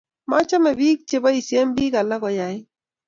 machame 0.29 0.71
biik 0.79 0.99
che 1.09 1.17
boisien 1.23 1.67
biik 1.75 1.93
alak 2.01 2.21
koyait 2.23 2.63